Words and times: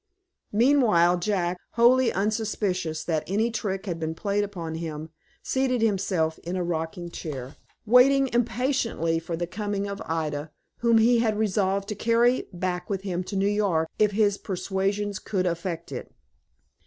Meanwhile 0.51 1.19
Jack, 1.19 1.57
wholly 1.73 2.11
unsuspicious 2.11 3.03
that 3.03 3.23
any 3.27 3.51
trick 3.51 3.85
had 3.85 3.99
been 3.99 4.15
played 4.15 4.43
upon 4.43 4.73
him, 4.73 5.11
seated 5.43 5.83
himself 5.83 6.39
in 6.39 6.55
a 6.55 6.63
rocking 6.63 7.11
chair, 7.11 7.55
waiting 7.85 8.27
impatiently 8.33 9.19
for 9.19 9.37
the 9.37 9.45
coming 9.45 9.85
of 9.85 10.01
Ida, 10.07 10.49
whom 10.79 10.97
he 10.97 11.19
was 11.21 11.33
resolved 11.35 11.87
to 11.89 11.93
carry 11.93 12.47
back 12.51 12.89
with 12.89 13.01
him 13.03 13.23
to 13.25 13.35
New 13.35 13.45
York 13.47 13.87
if 13.99 14.09
his 14.13 14.39
persuasions 14.39 15.19
could 15.19 15.45
effect 15.45 15.91
it. 15.91 16.11